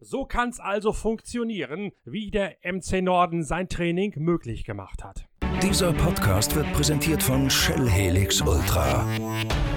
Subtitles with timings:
[0.00, 5.26] So kann's also funktionieren, wie der MC Norden sein Training möglich gemacht hat.
[5.62, 9.06] Dieser Podcast wird präsentiert von Shell Helix Ultra.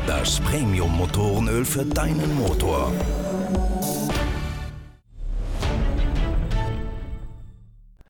[0.06, 2.92] Das Premium-Motorenöl für deinen Motor.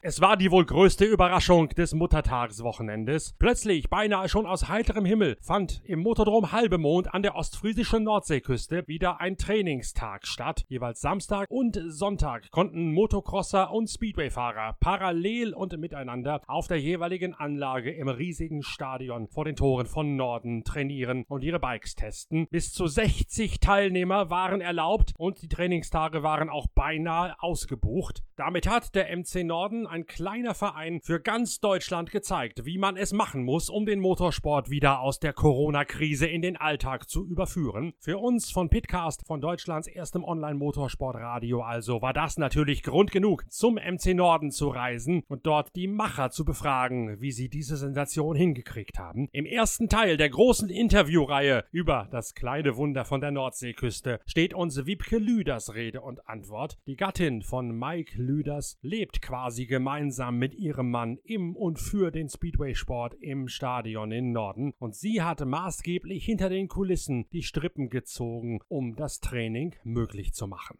[0.07, 3.35] Es war die wohl größte Überraschung des Muttertagswochenendes.
[3.39, 9.19] Plötzlich, beinahe schon aus heiterem Himmel, fand im Motodrom Halbemond an der ostfriesischen Nordseeküste wieder
[9.19, 10.63] ein Trainingstag statt.
[10.69, 17.91] Jeweils Samstag und Sonntag konnten Motocrosser und Speedwayfahrer parallel und miteinander auf der jeweiligen Anlage
[17.91, 22.47] im riesigen Stadion vor den Toren von Norden trainieren und ihre Bikes testen.
[22.49, 28.23] Bis zu 60 Teilnehmer waren erlaubt und die Trainingstage waren auch beinahe ausgebucht.
[28.37, 33.11] Damit hat der MC Norden ein kleiner Verein für ganz Deutschland gezeigt, wie man es
[33.11, 37.93] machen muss, um den Motorsport wieder aus der Corona-Krise in den Alltag zu überführen.
[37.99, 43.75] Für uns von Pitcast, von Deutschlands erstem Online-Motorsportradio also, war das natürlich Grund genug, zum
[43.75, 48.99] MC Norden zu reisen und dort die Macher zu befragen, wie sie diese Sensation hingekriegt
[48.99, 49.27] haben.
[49.31, 54.85] Im ersten Teil der großen Interviewreihe über das kleine Wunder von der Nordseeküste steht uns
[54.85, 56.77] Wiebke Lüders Rede und Antwort.
[56.85, 59.86] Die Gattin von Mike Lüders lebt quasi gemeinsam
[60.31, 65.45] mit ihrem Mann im und für den Speedway-Sport im Stadion in Norden und sie hatte
[65.45, 70.77] maßgeblich hinter den Kulissen die Strippen gezogen, um das Training möglich zu machen.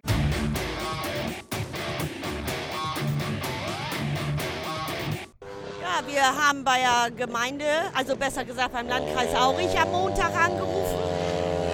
[5.81, 10.99] Ja, wir haben bei der Gemeinde, also besser gesagt beim Landkreis Aurich am Montag angerufen.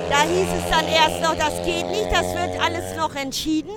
[0.08, 3.74] Da hieß es dann erst noch, das geht nicht, das wird alles noch entschieden.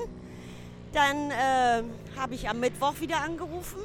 [0.93, 1.83] Dann äh,
[2.19, 3.81] habe ich am Mittwoch wieder angerufen.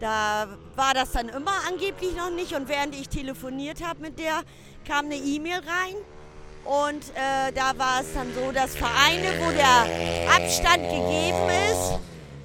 [0.00, 4.42] Da war das dann immer angeblich noch nicht und während ich telefoniert habe mit der,
[4.86, 5.94] kam eine E-Mail rein
[6.64, 11.98] und äh, da war es dann so, dass Vereine, wo der Abstand gegeben ist,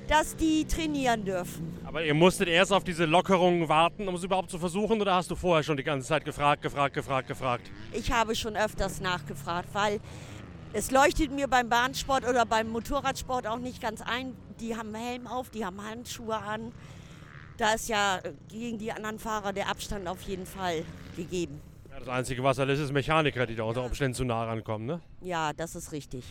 [0.09, 1.79] dass die trainieren dürfen.
[1.85, 5.31] Aber ihr musstet erst auf diese Lockerungen warten, um es überhaupt zu versuchen, oder hast
[5.31, 7.71] du vorher schon die ganze Zeit gefragt, gefragt, gefragt, gefragt?
[7.93, 10.01] Ich habe schon öfters nachgefragt, weil
[10.75, 14.35] es leuchtet mir beim Bahnsport oder beim Motorradsport auch nicht ganz ein.
[14.59, 16.73] Die haben Helm auf, die haben Handschuhe an.
[17.57, 18.19] Da ist ja
[18.49, 20.83] gegen die anderen Fahrer der Abstand auf jeden Fall
[21.15, 21.61] gegeben.
[21.89, 25.01] Ja, das Einzige, was alles ist, Mechaniker, die da unter Umständen zu nah rankommen, ne?
[25.21, 26.25] Ja, das ist richtig.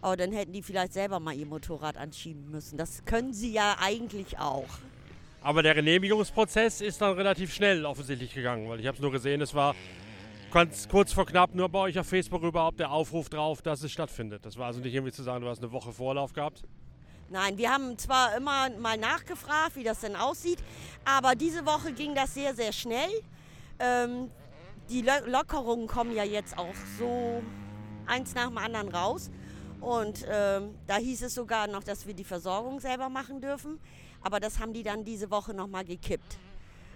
[0.00, 2.78] Aber dann hätten die vielleicht selber mal ihr Motorrad anschieben müssen.
[2.78, 4.66] Das können sie ja eigentlich auch.
[5.40, 9.40] Aber der Genehmigungsprozess ist dann relativ schnell offensichtlich gegangen, weil ich habe es nur gesehen,
[9.40, 9.76] es war
[10.52, 13.92] ganz kurz vor knapp nur bei euch auf Facebook überhaupt der Aufruf drauf, dass es
[13.92, 14.44] stattfindet.
[14.46, 16.62] Das war also nicht irgendwie zu sagen, du hast eine Woche Vorlauf gehabt.
[17.30, 20.58] Nein, wir haben zwar immer mal nachgefragt, wie das denn aussieht,
[21.04, 23.10] aber diese Woche ging das sehr, sehr schnell.
[23.78, 24.30] Ähm,
[24.88, 27.42] die Lo Lockerungen kommen ja jetzt auch so
[28.06, 29.30] eins nach dem anderen raus.
[29.80, 33.78] Und ähm, da hieß es sogar noch, dass wir die Versorgung selber machen dürfen.
[34.22, 36.38] Aber das haben die dann diese Woche nochmal gekippt.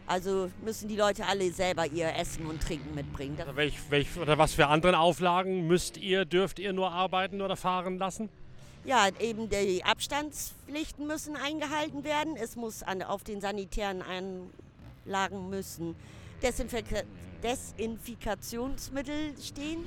[0.07, 3.37] Also müssen die Leute alle selber ihr Essen und Trinken mitbringen.
[3.41, 7.57] Oder, welch, welch, oder was für anderen Auflagen müsst ihr, dürft ihr nur arbeiten oder
[7.57, 8.29] fahren lassen?
[8.85, 12.37] Ja, eben die Abstandspflichten müssen eingehalten werden.
[12.37, 15.95] Es muss an, auf den sanitären Anlagen müssen
[16.43, 17.05] Desinfek
[17.43, 19.85] Desinfikationsmittel stehen.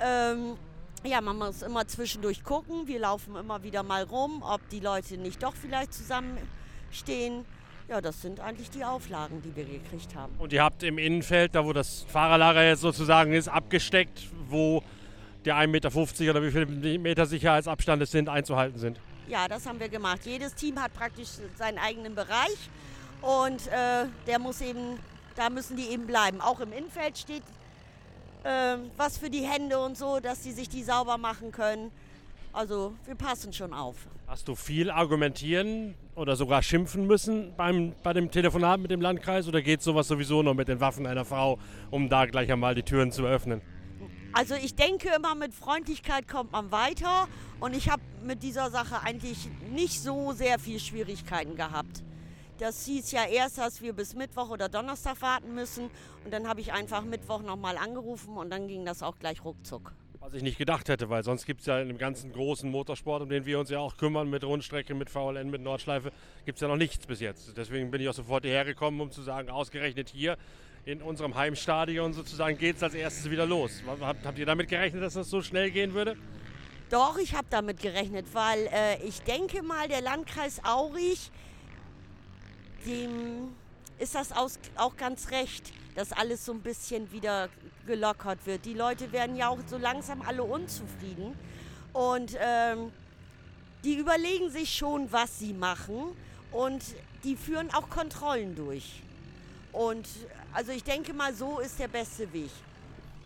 [0.00, 0.56] Ähm,
[1.04, 2.86] ja, man muss immer zwischendurch gucken.
[2.86, 7.44] Wir laufen immer wieder mal rum, ob die Leute nicht doch vielleicht zusammenstehen.
[7.88, 10.34] Ja, das sind eigentlich die Auflagen, die wir gekriegt haben.
[10.38, 14.82] Und ihr habt im Innenfeld, da wo das Fahrerlager jetzt sozusagen ist, abgesteckt, wo
[15.44, 18.98] der 1,50 Meter oder wie viele Meter Sicherheitsabstand es sind, einzuhalten sind.
[19.28, 20.20] Ja, das haben wir gemacht.
[20.24, 22.70] Jedes Team hat praktisch seinen eigenen Bereich
[23.22, 24.98] und äh, der muss eben,
[25.36, 26.40] da müssen die eben bleiben.
[26.40, 27.42] Auch im Innenfeld steht
[28.42, 31.92] äh, was für die Hände und so, dass sie sich die sauber machen können.
[32.56, 34.08] Also wir passen schon auf.
[34.26, 39.46] Hast du viel argumentieren oder sogar schimpfen müssen beim, bei dem Telefonat mit dem Landkreis
[39.46, 41.58] oder geht sowas sowieso noch mit den Waffen einer Frau,
[41.90, 43.60] um da gleich einmal die Türen zu öffnen?
[44.32, 47.28] Also ich denke immer, mit Freundlichkeit kommt man weiter
[47.60, 52.04] und ich habe mit dieser Sache eigentlich nicht so sehr viel Schwierigkeiten gehabt.
[52.56, 55.90] Das hieß ja erst, dass wir bis Mittwoch oder Donnerstag warten müssen
[56.24, 59.92] und dann habe ich einfach Mittwoch nochmal angerufen und dann ging das auch gleich ruckzuck.
[60.20, 63.22] Was ich nicht gedacht hätte, weil sonst gibt es ja in dem ganzen großen Motorsport,
[63.22, 66.10] um den wir uns ja auch kümmern, mit Rundstrecke, mit VLN, mit Nordschleife,
[66.44, 67.56] gibt es ja noch nichts bis jetzt.
[67.56, 70.36] Deswegen bin ich auch sofort hierher gekommen, um zu sagen, ausgerechnet hier
[70.84, 73.82] in unserem Heimstadion sozusagen geht es als erstes wieder los.
[74.00, 76.16] Habt, habt ihr damit gerechnet, dass das so schnell gehen würde?
[76.88, 81.32] Doch, ich habe damit gerechnet, weil äh, ich denke mal, der Landkreis Aurich,
[82.86, 83.48] dem
[83.98, 87.48] ist das auch ganz recht, dass alles so ein bisschen wieder
[87.86, 88.64] gelockert wird.
[88.64, 91.34] Die Leute werden ja auch so langsam alle unzufrieden.
[91.92, 92.92] Und ähm,
[93.82, 96.14] die überlegen sich schon, was sie machen
[96.52, 96.82] und
[97.24, 99.02] die führen auch Kontrollen durch.
[99.72, 100.06] Und
[100.52, 102.50] also ich denke mal, so ist der beste Weg.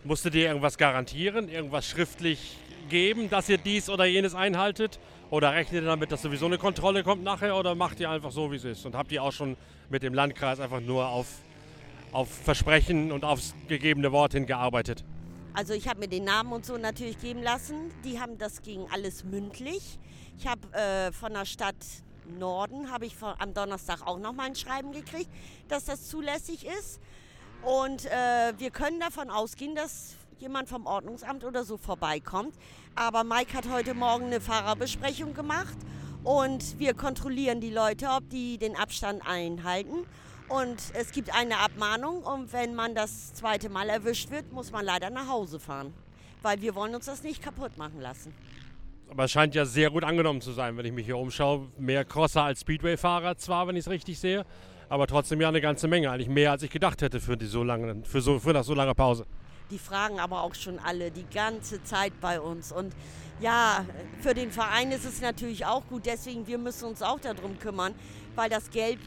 [0.03, 2.57] Musstet ihr irgendwas garantieren, irgendwas schriftlich
[2.89, 4.99] geben, dass ihr dies oder jenes einhaltet?
[5.29, 7.55] Oder rechnet ihr damit, dass sowieso eine Kontrolle kommt nachher?
[7.55, 8.85] Oder macht ihr einfach so, wie es ist?
[8.85, 9.55] Und habt ihr auch schon
[9.89, 11.27] mit dem Landkreis einfach nur auf,
[12.11, 15.03] auf Versprechen und aufs gegebene Wort hingearbeitet?
[15.53, 17.91] Also ich habe mir den Namen und so natürlich geben lassen.
[18.03, 19.99] Die haben das gegen alles mündlich.
[20.37, 21.75] Ich habe äh, von der Stadt
[22.39, 25.29] Norden habe ich von, am Donnerstag auch noch mal ein Schreiben gekriegt,
[25.67, 26.99] dass das zulässig ist.
[27.63, 32.55] Und äh, wir können davon ausgehen, dass jemand vom Ordnungsamt oder so vorbeikommt.
[32.95, 35.77] Aber Mike hat heute Morgen eine Fahrerbesprechung gemacht
[36.23, 40.05] und wir kontrollieren die Leute, ob die den Abstand einhalten.
[40.51, 44.83] Und es gibt eine Abmahnung und wenn man das zweite Mal erwischt wird, muss man
[44.83, 45.93] leider nach Hause fahren.
[46.41, 48.33] Weil wir wollen uns das nicht kaputt machen lassen.
[49.09, 51.69] Aber es scheint ja sehr gut angenommen zu sein, wenn ich mich hier umschaue.
[51.77, 54.45] Mehr Crosser als Speedway-Fahrer zwar, wenn ich es richtig sehe,
[54.89, 56.11] aber trotzdem ja eine ganze Menge.
[56.11, 58.73] Eigentlich mehr, als ich gedacht hätte für, die so lange, für, so, für nach so
[58.73, 59.25] langer Pause.
[59.69, 62.73] Die fragen aber auch schon alle die ganze Zeit bei uns.
[62.73, 62.93] Und
[63.39, 63.85] ja,
[64.19, 66.05] für den Verein ist es natürlich auch gut.
[66.05, 67.95] Deswegen, wir müssen uns auch darum kümmern,
[68.35, 68.99] weil das Geld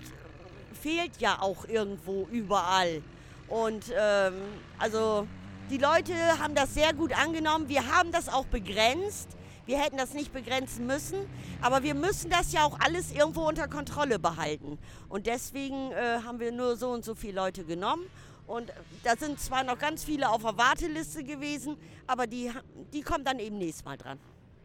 [0.75, 3.03] fehlt ja auch irgendwo überall.
[3.49, 4.35] Und ähm,
[4.79, 5.27] also
[5.71, 7.69] die Leute haben das sehr gut angenommen.
[7.69, 9.29] Wir haben das auch begrenzt.
[9.67, 11.27] Wir hätten das nicht begrenzen müssen,
[11.63, 14.79] aber wir müssen das ja auch alles irgendwo unter Kontrolle behalten.
[15.09, 18.05] Und deswegen äh, haben wir nur so und so viele Leute genommen.
[18.47, 18.71] Und
[19.05, 22.51] da sind zwar noch ganz viele auf der Warteliste gewesen, aber die,
[22.93, 24.19] die kommen dann eben nächstes Mal dran.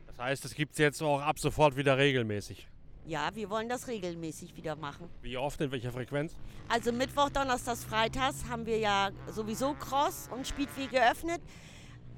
[0.08, 2.68] Das heißt, es gibt es jetzt auch ab sofort wieder regelmäßig.
[3.10, 5.10] Ja, wir wollen das regelmäßig wieder machen.
[5.24, 6.36] Wie oft, in welcher Frequenz?
[6.68, 11.42] Also Mittwoch, Donnerstags, Freitags haben wir ja sowieso Cross und Speedway geöffnet.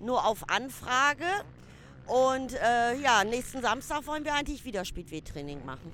[0.02, 1.24] Nur auf Anfrage.
[2.08, 5.94] Und äh, ja, nächsten Samstag wollen wir eigentlich wieder Speedway-Training machen.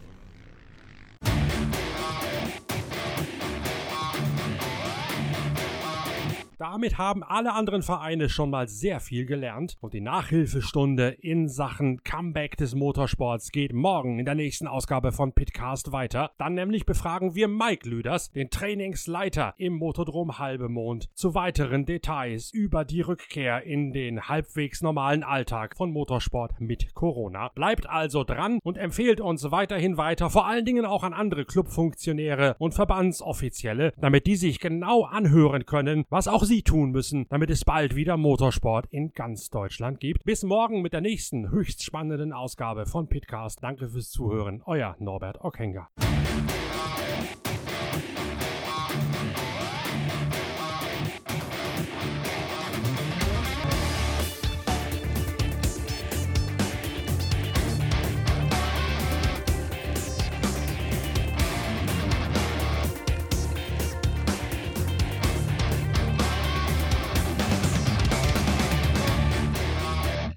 [6.59, 12.03] Damit haben alle anderen Vereine schon mal sehr viel gelernt und die Nachhilfestunde in Sachen
[12.03, 16.31] Comeback des Motorsports geht morgen in der nächsten Ausgabe von Pitcast weiter.
[16.39, 22.85] Dann nämlich befragen wir Mike Lüders, den Trainingsleiter im Motodrom Halbemond, zu weiteren Details über
[22.85, 27.49] die Rückkehr in den halbwegs normalen Alltag von Motorsport mit Corona.
[27.53, 32.55] Bleibt also dran und empfehlt uns weiterhin weiter, vor allen Dingen auch an andere Clubfunktionäre
[32.57, 37.65] und Verbandsoffizielle, damit die sich genau anhören können, was auch Sie tun müssen, damit es
[37.65, 40.23] bald wieder Motorsport in ganz Deutschland gibt.
[40.23, 43.61] Bis morgen mit der nächsten höchst spannenden Ausgabe von Pitcast.
[43.61, 44.61] Danke fürs Zuhören.
[44.65, 45.89] Euer Norbert Ockenger.